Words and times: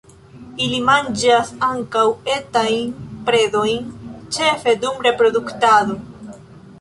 Ili 0.67 0.77
manĝas 0.85 1.49
ankaŭ 1.67 2.05
etajn 2.35 2.95
predojn, 3.27 3.91
ĉefe 4.39 4.73
dum 4.87 5.05
reproduktado. 5.09 5.99